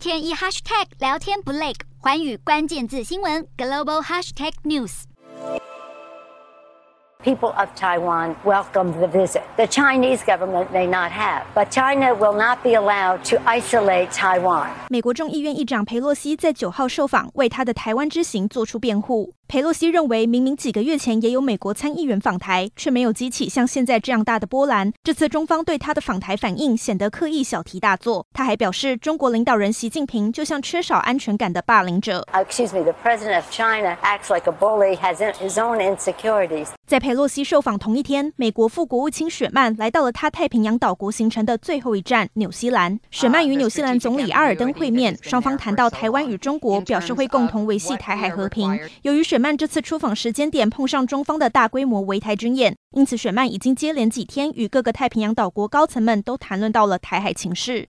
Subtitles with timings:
[0.00, 5.02] 天一 hashtag 聊天不累，环宇关键字新闻 global hashtag news。
[7.22, 9.42] People of Taiwan welcome the visit.
[9.58, 14.70] The Chinese government may not have, but China will not be allowed to isolate Taiwan.
[14.88, 19.34] 美国众议院议长佩洛西在九号受访，为他的台湾之行做出辩护。
[19.50, 24.92] 裴洛西认为，明明几个月前也有美国参议员访台，却没有激起像现在这样大的波澜。
[25.02, 28.24] 这次中方对他的访台反应显得刻意小题大做。
[28.32, 32.24] 他还表示，中国领导人习近平就像缺少安全感的霸凌者。
[32.32, 36.68] Excuse me, the president of China acts like a bully, has his own insecurities.
[36.86, 43.00] 在佩洛西受访同一天，美国副国务卿雪曼来到了他太平洋岛国行程的最后一站纽西兰。
[43.10, 48.78] 雪曼与纽西兰总理阿尔登会面，双方谈到台湾与中国，表示会共同维系台海和平。
[49.02, 57.88] 由于雪曼这次出访时间点碰上中方的大规模围台军演，因此雪曼已经接连几天与各个太平洋岛国高层们都谈论到了台海情势。